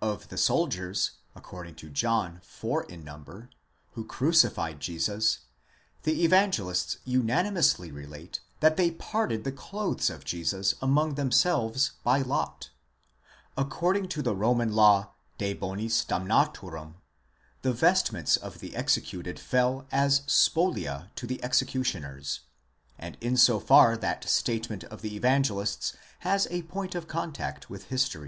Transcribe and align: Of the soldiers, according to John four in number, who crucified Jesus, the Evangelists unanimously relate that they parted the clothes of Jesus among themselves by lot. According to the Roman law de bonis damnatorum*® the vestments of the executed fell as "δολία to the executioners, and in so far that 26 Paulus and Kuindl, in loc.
Of 0.00 0.28
the 0.28 0.38
soldiers, 0.38 1.10
according 1.34 1.74
to 1.82 1.90
John 1.90 2.38
four 2.44 2.84
in 2.84 3.02
number, 3.02 3.50
who 3.94 4.04
crucified 4.06 4.78
Jesus, 4.78 5.40
the 6.04 6.22
Evangelists 6.22 6.98
unanimously 7.04 7.90
relate 7.90 8.38
that 8.60 8.76
they 8.76 8.92
parted 8.92 9.42
the 9.42 9.50
clothes 9.50 10.08
of 10.08 10.24
Jesus 10.24 10.76
among 10.80 11.16
themselves 11.16 11.94
by 12.04 12.20
lot. 12.20 12.70
According 13.56 14.06
to 14.10 14.22
the 14.22 14.36
Roman 14.36 14.70
law 14.72 15.14
de 15.36 15.52
bonis 15.52 16.06
damnatorum*® 16.06 16.94
the 17.62 17.72
vestments 17.72 18.36
of 18.36 18.60
the 18.60 18.76
executed 18.76 19.40
fell 19.40 19.84
as 19.90 20.20
"δολία 20.20 21.08
to 21.16 21.26
the 21.26 21.42
executioners, 21.42 22.42
and 23.00 23.18
in 23.20 23.36
so 23.36 23.58
far 23.58 23.96
that 23.96 24.22
26 24.22 24.68
Paulus 24.68 24.70
and 26.20 26.48
Kuindl, 26.52 27.42
in 27.50 27.80
loc. 28.20 28.24